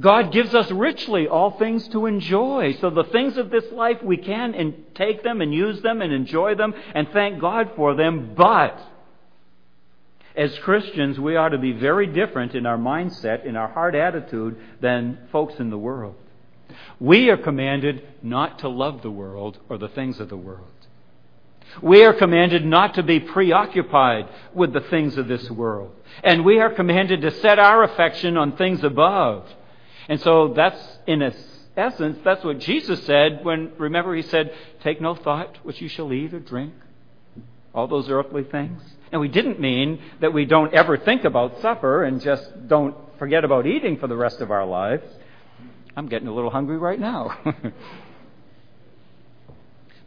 [0.00, 2.74] God gives us richly all things to enjoy.
[2.80, 6.12] So the things of this life, we can and take them and use them and
[6.12, 8.34] enjoy them and thank God for them.
[8.34, 8.80] But
[10.34, 14.58] as Christians, we ought to be very different in our mindset, in our heart attitude,
[14.80, 16.16] than folks in the world.
[16.98, 20.73] We are commanded not to love the world or the things of the world.
[21.82, 25.94] We are commanded not to be preoccupied with the things of this world.
[26.22, 29.46] And we are commanded to set our affection on things above.
[30.08, 31.22] And so that's, in
[31.76, 36.12] essence, that's what Jesus said when, remember, he said, Take no thought what you shall
[36.12, 36.74] eat or drink,
[37.74, 38.80] all those earthly things.
[39.10, 43.44] And we didn't mean that we don't ever think about supper and just don't forget
[43.44, 45.04] about eating for the rest of our lives.
[45.96, 47.38] I'm getting a little hungry right now.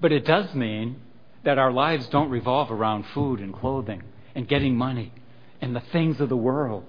[0.02, 1.02] but it does mean
[1.48, 4.04] that our lives don't revolve around food and clothing
[4.36, 5.14] and getting money
[5.62, 6.84] and the things of the world.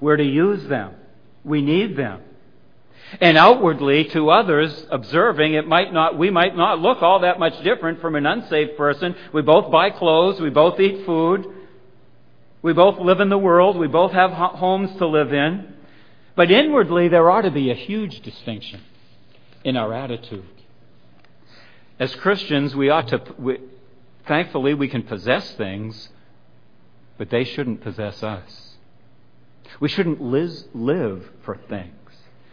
[0.00, 0.94] We're to use them.
[1.42, 2.20] We need them.
[3.20, 7.60] And outwardly, to others observing, it might not, we might not look all that much
[7.64, 9.16] different from an unsaved person.
[9.32, 11.44] We both buy clothes, we both eat food,
[12.62, 15.74] we both live in the world, we both have homes to live in.
[16.36, 18.80] But inwardly, there ought to be a huge distinction
[19.64, 20.55] in our attitude.
[21.98, 23.58] As Christians, we ought to, we,
[24.26, 26.10] thankfully, we can possess things,
[27.16, 28.74] but they shouldn't possess us.
[29.80, 31.92] We shouldn't live, live for things.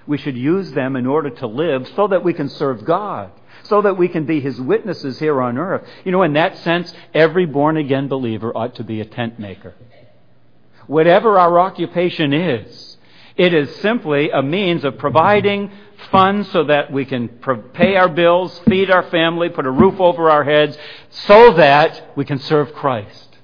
[0.05, 3.31] We should use them in order to live so that we can serve God,
[3.63, 5.87] so that we can be His witnesses here on earth.
[6.03, 9.73] You know, in that sense, every born again believer ought to be a tent maker.
[10.87, 12.97] Whatever our occupation is,
[13.37, 15.71] it is simply a means of providing
[16.11, 17.29] funds so that we can
[17.73, 20.77] pay our bills, feed our family, put a roof over our heads,
[21.09, 23.37] so that we can serve Christ,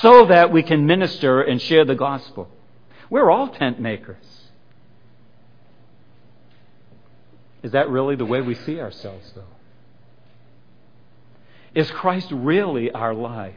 [0.00, 2.48] so that we can minister and share the gospel.
[3.10, 4.24] We're all tent makers.
[7.62, 9.42] Is that really the way we see ourselves, though?
[11.74, 13.54] Is Christ really our life?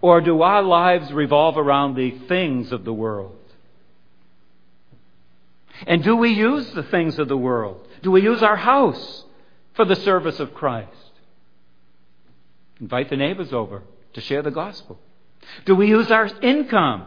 [0.00, 3.36] Or do our lives revolve around the things of the world?
[5.86, 7.86] And do we use the things of the world?
[8.02, 9.24] Do we use our house
[9.74, 10.90] for the service of Christ?
[12.80, 13.82] Invite the neighbors over
[14.14, 14.98] to share the gospel.
[15.64, 17.06] Do we use our income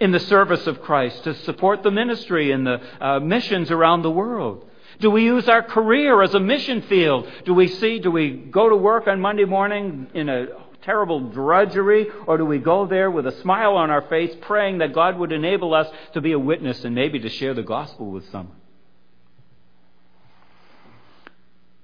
[0.00, 4.10] in the service of Christ to support the ministry and the uh, missions around the
[4.10, 4.68] world?
[5.00, 7.30] Do we use our career as a mission field?
[7.44, 10.46] Do we see, do we go to work on Monday morning in a
[10.82, 14.92] terrible drudgery, or do we go there with a smile on our face, praying that
[14.92, 18.28] God would enable us to be a witness and maybe to share the gospel with
[18.30, 18.56] someone?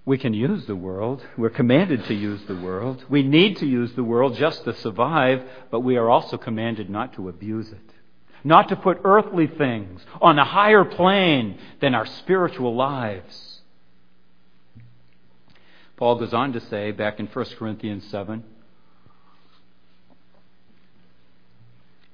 [0.04, 1.22] We can use the world.
[1.36, 3.04] We're commanded to use the world.
[3.10, 7.12] We need to use the world just to survive, but we are also commanded not
[7.14, 7.94] to abuse it.
[8.42, 13.60] Not to put earthly things on a higher plane than our spiritual lives.
[15.96, 18.44] Paul goes on to say back in 1 Corinthians 7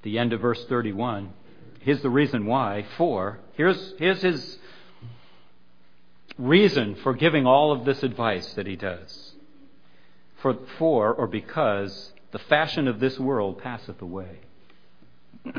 [0.04, 1.32] the end of verse 31.
[1.80, 2.86] Here's the reason why.
[2.96, 4.58] For, here's, here's his
[6.38, 9.32] reason for giving all of this advice that he does.
[10.40, 14.40] For, for or because the fashion of this world passeth away.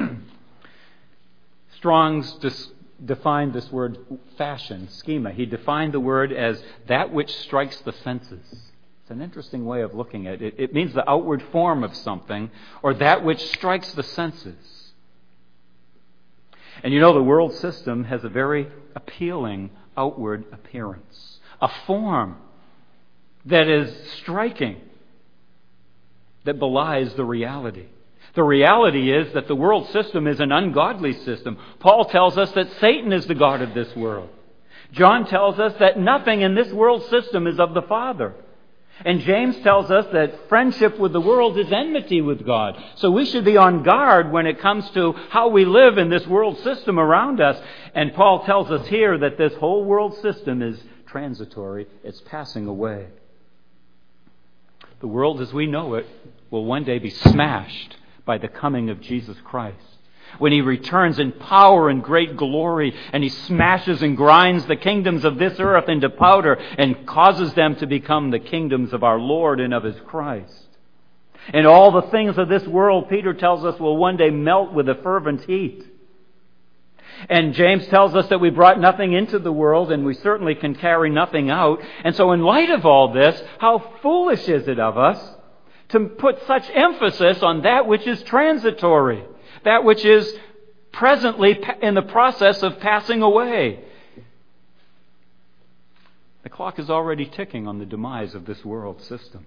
[1.77, 2.71] Strong's dis-
[3.03, 3.97] defined this word
[4.37, 5.31] fashion, schema.
[5.31, 8.71] He defined the word as that which strikes the senses.
[9.05, 10.55] It's an interesting way of looking at it.
[10.57, 12.49] It means the outward form of something
[12.81, 14.55] or that which strikes the senses.
[16.83, 22.37] And you know, the world system has a very appealing outward appearance, a form
[23.45, 24.81] that is striking.
[26.45, 27.87] that belies the reality.
[28.35, 31.57] The reality is that the world system is an ungodly system.
[31.79, 34.29] Paul tells us that Satan is the God of this world.
[34.91, 38.33] John tells us that nothing in this world system is of the Father.
[39.03, 42.81] And James tells us that friendship with the world is enmity with God.
[42.95, 46.25] So we should be on guard when it comes to how we live in this
[46.27, 47.61] world system around us.
[47.93, 53.07] And Paul tells us here that this whole world system is transitory, it's passing away.
[55.01, 56.07] The world as we know it
[56.49, 59.94] will one day be smashed by the coming of Jesus Christ.
[60.37, 65.25] When he returns in power and great glory, and he smashes and grinds the kingdoms
[65.25, 69.59] of this earth into powder and causes them to become the kingdoms of our Lord
[69.59, 70.53] and of his Christ.
[71.53, 74.89] And all the things of this world, Peter tells us, will one day melt with
[74.89, 75.83] a fervent heat.
[77.29, 80.75] And James tells us that we brought nothing into the world and we certainly can
[80.75, 81.81] carry nothing out.
[82.03, 85.35] And so in light of all this, how foolish is it of us
[85.89, 89.23] to put such emphasis on that which is transitory,
[89.65, 90.33] that which is
[90.91, 93.83] presently in the process of passing away.
[96.43, 99.45] The clock is already ticking on the demise of this world system.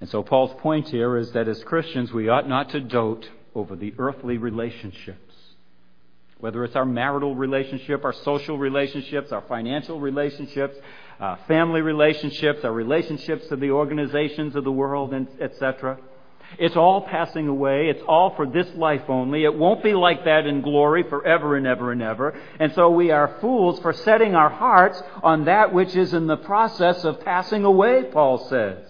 [0.00, 3.76] And so Paul's point here is that as Christians we ought not to dote over
[3.76, 5.32] the earthly relationships
[6.42, 10.76] whether it's our marital relationship, our social relationships, our financial relationships,
[11.20, 15.98] uh, family relationships, our relationships to the organizations of the world, etc.
[16.58, 17.88] It's all passing away.
[17.88, 19.44] It's all for this life only.
[19.44, 22.38] It won't be like that in glory forever and ever and ever.
[22.58, 26.36] And so we are fools for setting our hearts on that which is in the
[26.36, 28.86] process of passing away, Paul says.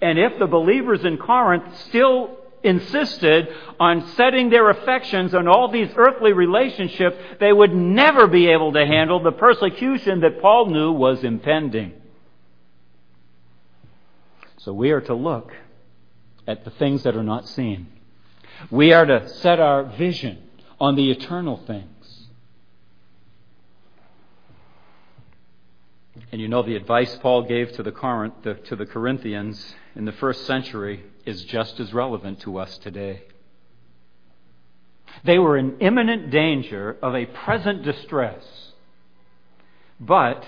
[0.00, 5.90] And if the believers in Corinth still insisted on setting their affections on all these
[5.96, 11.24] earthly relationships, they would never be able to handle the persecution that Paul knew was
[11.24, 11.92] impending.
[14.58, 15.52] So we are to look
[16.50, 17.86] at the things that are not seen.
[18.70, 20.42] We are to set our vision
[20.80, 22.26] on the eternal things.
[26.32, 30.12] And you know the advice Paul gave to the, Corinth, to the Corinthians in the
[30.12, 33.22] first century is just as relevant to us today.
[35.24, 38.44] They were in imminent danger of a present distress.
[39.98, 40.44] But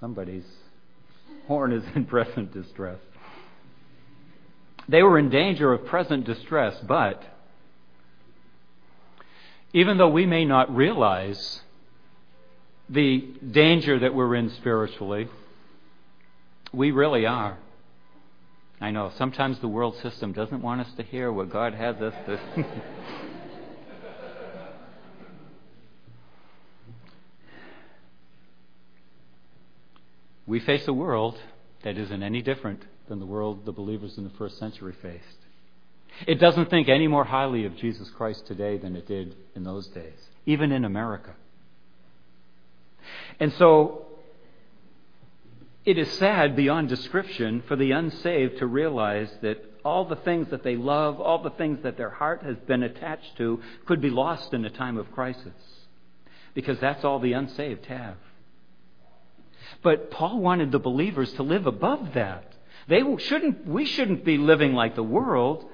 [0.00, 0.44] somebody's
[1.52, 2.98] horn is in present distress.
[4.88, 7.22] They were in danger of present distress, but
[9.74, 11.60] even though we may not realize
[12.88, 13.18] the
[13.50, 15.28] danger that we're in spiritually,
[16.72, 17.58] we really are.
[18.80, 22.14] I know sometimes the world system doesn't want us to hear what God has us
[22.26, 22.40] to.
[30.46, 31.38] we face a world
[31.84, 35.38] that isn't any different than the world the believers in the first century faced.
[36.26, 39.86] It doesn't think any more highly of Jesus Christ today than it did in those
[39.88, 41.34] days, even in America.
[43.40, 44.06] And so
[45.84, 50.62] it is sad beyond description for the unsaved to realize that all the things that
[50.62, 54.54] they love, all the things that their heart has been attached to, could be lost
[54.54, 55.52] in a time of crisis.
[56.54, 58.16] Because that's all the unsaved have.
[59.82, 62.52] But Paul wanted the believers to live above that.
[62.88, 65.64] They shouldn't, we shouldn't be living like the world.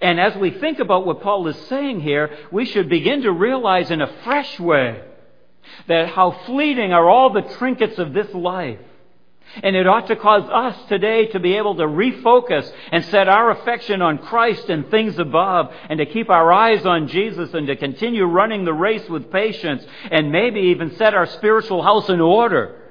[0.00, 3.90] And as we think about what Paul is saying here, we should begin to realize
[3.90, 5.02] in a fresh way
[5.88, 8.78] that how fleeting are all the trinkets of this life.
[9.62, 13.50] And it ought to cause us today to be able to refocus and set our
[13.52, 17.76] affection on Christ and things above and to keep our eyes on Jesus and to
[17.76, 22.85] continue running the race with patience and maybe even set our spiritual house in order.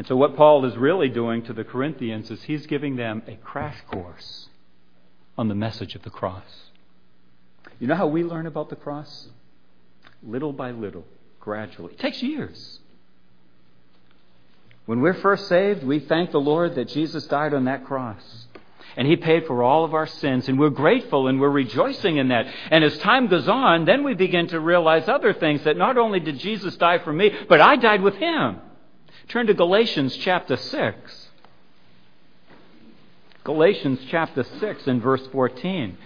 [0.00, 3.36] And so what Paul is really doing to the Corinthians is he's giving them a
[3.36, 4.48] crash course
[5.36, 6.70] on the message of the cross.
[7.78, 9.28] You know how we learn about the cross?
[10.22, 11.04] Little by little,
[11.38, 11.92] gradually.
[11.92, 12.80] It takes years.
[14.86, 18.46] When we're first saved, we thank the Lord that Jesus died on that cross.
[18.96, 22.28] And He paid for all of our sins, and we're grateful and we're rejoicing in
[22.28, 22.46] that.
[22.70, 26.20] And as time goes on, then we begin to realize other things that not only
[26.20, 28.62] did Jesus die for me, but I died with Him.
[29.30, 31.28] Turn to Galatians chapter 6.
[33.44, 35.96] Galatians chapter 6 and verse 14.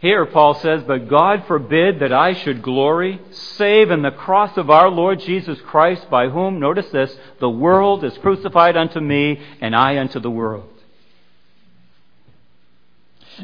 [0.00, 4.70] Here, Paul says, But God forbid that I should glory, save in the cross of
[4.70, 9.76] our Lord Jesus Christ, by whom, notice this, the world is crucified unto me, and
[9.76, 10.70] I unto the world.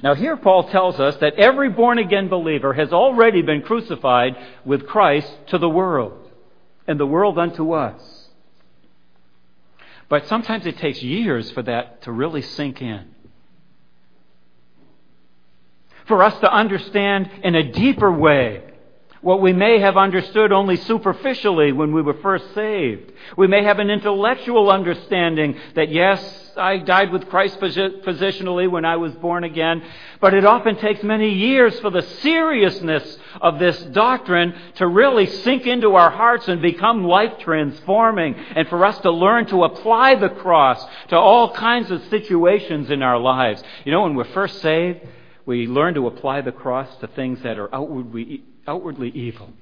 [0.03, 4.87] Now, here Paul tells us that every born again believer has already been crucified with
[4.87, 6.27] Christ to the world,
[6.87, 8.20] and the world unto us.
[10.11, 13.15] But sometimes it takes years for that to really sink in.
[16.07, 18.65] For us to understand in a deeper way
[19.23, 23.13] what we may have understood only superficially when we were first saved.
[23.37, 28.97] We may have an intellectual understanding that yes, I died with Christ positionally when I
[28.97, 29.83] was born again,
[30.21, 35.67] but it often takes many years for the seriousness of this doctrine to really sink
[35.67, 40.31] into our hearts and become life transforming and for us to learn to apply the
[40.31, 43.63] cross to all kinds of situations in our lives.
[43.85, 45.01] You know, when we're first saved,
[45.47, 49.53] we learn to apply the cross to things that are outwardly outwardly evil.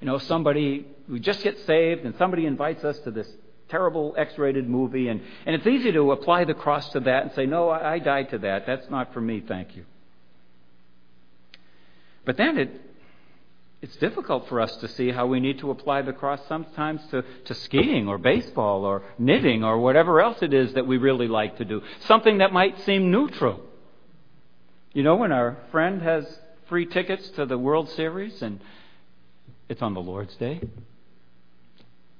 [0.00, 3.28] You know, somebody, we just get saved and somebody invites us to this
[3.68, 7.32] terrible X rated movie, and, and it's easy to apply the cross to that and
[7.32, 8.66] say, No, I, I died to that.
[8.66, 9.84] That's not for me, thank you.
[12.26, 12.70] But then it,
[13.80, 17.24] it's difficult for us to see how we need to apply the cross sometimes to,
[17.46, 21.56] to skiing or baseball or knitting or whatever else it is that we really like
[21.58, 21.82] to do.
[22.06, 23.60] Something that might seem neutral.
[24.92, 26.24] You know, when our friend has
[26.68, 28.60] free tickets to the World Series and
[29.68, 30.60] it's on the Lord's Day,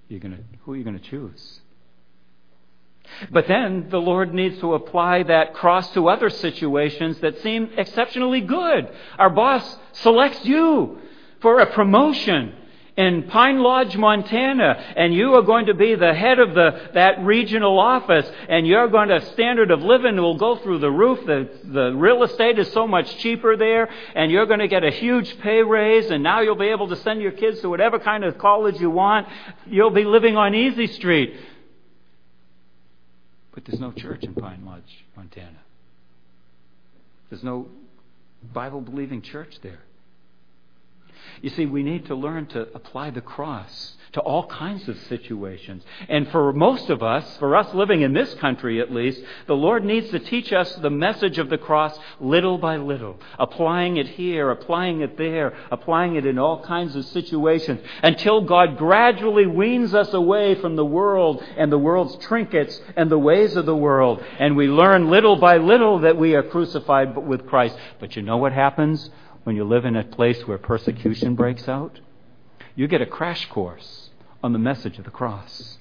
[0.08, 1.60] you're gonna, who are you going to choose?
[3.30, 8.40] But then the Lord needs to apply that cross to other situations that seem exceptionally
[8.40, 8.88] good.
[9.18, 10.98] Our boss selects you
[11.40, 12.54] for a promotion
[12.96, 17.18] in Pine Lodge, Montana, and you are going to be the head of the, that
[17.24, 21.26] regional office, and you're going to, standard of living will go through the roof.
[21.26, 24.90] The, the real estate is so much cheaper there, and you're going to get a
[24.90, 28.22] huge pay raise, and now you'll be able to send your kids to whatever kind
[28.22, 29.26] of college you want.
[29.66, 31.34] You'll be living on Easy Street.
[33.54, 35.58] But there's no church in Pine Lodge, Montana.
[37.30, 37.68] There's no
[38.52, 39.80] Bible believing church there.
[41.42, 45.82] You see, we need to learn to apply the cross to all kinds of situations.
[46.08, 49.84] And for most of us, for us living in this country at least, the Lord
[49.84, 54.50] needs to teach us the message of the cross little by little, applying it here,
[54.50, 60.14] applying it there, applying it in all kinds of situations, until God gradually weans us
[60.14, 64.22] away from the world and the world's trinkets and the ways of the world.
[64.38, 67.76] And we learn little by little that we are crucified with Christ.
[67.98, 69.10] But you know what happens?
[69.44, 72.00] When you live in a place where persecution breaks out,
[72.74, 74.10] you get a crash course
[74.42, 75.78] on the message of the cross.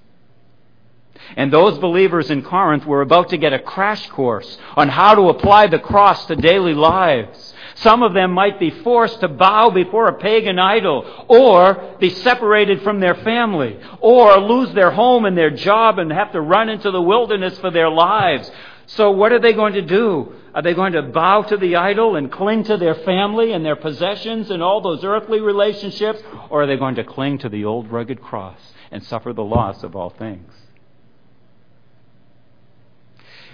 [1.38, 5.30] And those believers in Corinth were about to get a crash course on how to
[5.30, 7.54] apply the cross to daily lives.
[7.76, 12.82] Some of them might be forced to bow before a pagan idol, or be separated
[12.82, 16.92] from their family, or lose their home and their job and have to run into
[16.92, 18.52] the wilderness for their lives.
[18.86, 20.34] So what are they going to do?
[20.54, 23.76] Are they going to bow to the idol and cling to their family and their
[23.76, 26.22] possessions and all those earthly relationships?
[26.50, 28.60] Or are they going to cling to the old rugged cross
[28.92, 30.52] and suffer the loss of all things?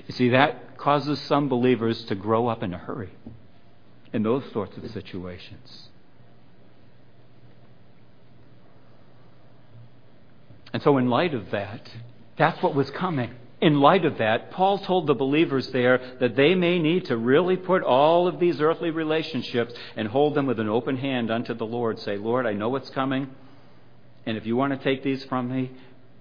[0.08, 3.12] You see, that causes some believers to grow up in a hurry
[4.12, 5.90] in those sorts of situations.
[10.74, 11.92] And so, in light of that,
[12.38, 13.32] that's what was coming
[13.62, 17.58] in light of that, Paul told the believers there that they may need to really
[17.58, 21.66] put all of these earthly relationships and hold them with an open hand unto the
[21.66, 22.00] Lord.
[22.00, 23.30] Say, Lord, I know what's coming,
[24.26, 25.72] and if you want to take these from me,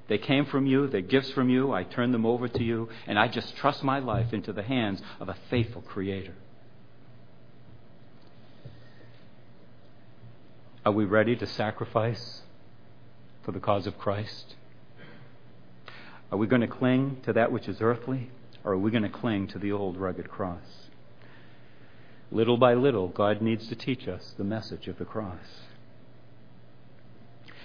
[0.08, 3.18] they came from you, they're gifts from you, I turn them over to you, and
[3.18, 6.34] I just trust my life into the hands of a faithful Creator.
[10.84, 12.40] Are we ready to sacrifice
[13.42, 14.54] for the cause of Christ?
[16.30, 18.30] Are we going to cling to that which is earthly,
[18.64, 20.88] or are we going to cling to the old rugged cross?
[22.30, 25.38] Little by little, God needs to teach us the message of the cross.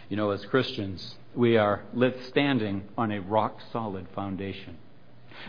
[0.07, 1.83] You know, as Christians, we are
[2.27, 4.77] standing on a rock solid foundation.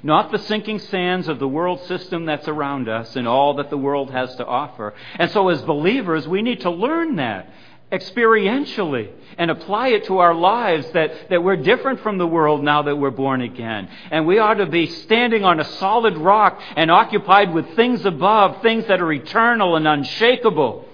[0.03, 3.79] Not the sinking sands of the world system that's around us and all that the
[3.79, 4.95] world has to offer.
[5.19, 7.51] And so, as believers, we need to learn that
[7.95, 12.82] experientially and apply it to our lives that, that we're different from the world now
[12.82, 13.88] that we're born again.
[14.11, 18.62] And we ought to be standing on a solid rock and occupied with things above,
[18.62, 20.88] things that are eternal and unshakable.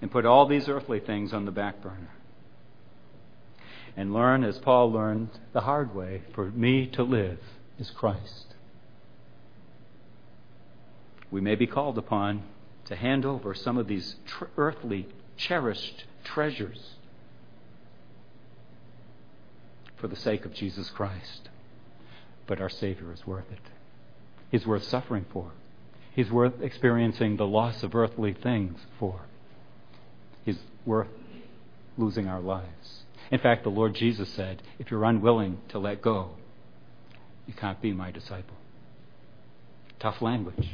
[0.00, 2.10] And put all these earthly things on the back burner.
[3.96, 7.38] And learn, as Paul learned the hard way, for me to live
[7.78, 8.54] is Christ.
[11.30, 12.42] We may be called upon
[12.90, 16.96] to hand over some of these tr- earthly, cherished treasures
[19.96, 21.48] for the sake of Jesus Christ.
[22.46, 23.60] But our Savior is worth it.
[24.50, 25.52] He's worth suffering for.
[26.12, 29.20] He's worth experiencing the loss of earthly things for.
[30.44, 31.08] He's worth
[31.96, 33.04] losing our lives.
[33.30, 36.30] In fact, the Lord Jesus said, if you're unwilling to let go,
[37.46, 38.56] you can't be my disciple.
[40.00, 40.70] Tough language.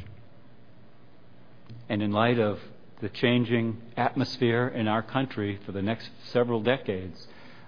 [1.89, 2.59] And in light of
[3.01, 7.27] the changing atmosphere in our country for the next several decades,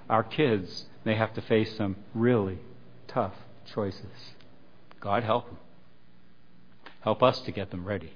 [0.09, 2.59] our kids may have to face some really
[3.07, 3.33] tough
[3.73, 4.33] choices.
[4.99, 5.57] God help them.
[7.01, 8.13] Help us to get them ready.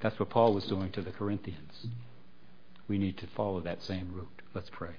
[0.00, 1.86] That's what Paul was doing to the Corinthians.
[2.88, 4.42] We need to follow that same route.
[4.54, 4.96] Let's pray.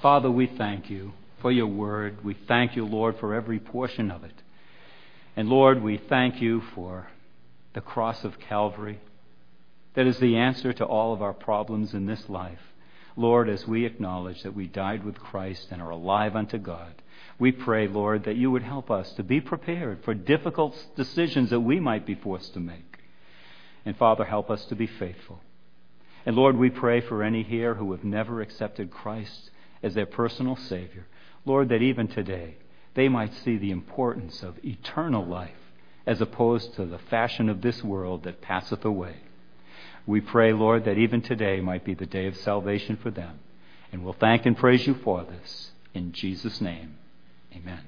[0.00, 2.24] Father, we thank you for your word.
[2.24, 4.42] We thank you, Lord, for every portion of it.
[5.38, 7.06] And Lord, we thank you for
[7.72, 8.98] the cross of Calvary
[9.94, 12.58] that is the answer to all of our problems in this life.
[13.14, 16.92] Lord, as we acknowledge that we died with Christ and are alive unto God,
[17.38, 21.60] we pray, Lord, that you would help us to be prepared for difficult decisions that
[21.60, 22.98] we might be forced to make.
[23.86, 25.38] And Father, help us to be faithful.
[26.26, 29.52] And Lord, we pray for any here who have never accepted Christ
[29.84, 31.06] as their personal Savior.
[31.44, 32.56] Lord, that even today
[32.98, 35.70] they might see the importance of eternal life
[36.04, 39.14] as opposed to the fashion of this world that passeth away.
[40.04, 43.38] We pray, Lord, that even today might be the day of salvation for them.
[43.92, 45.70] And we'll thank and praise you for this.
[45.94, 46.96] In Jesus' name,
[47.54, 47.84] amen.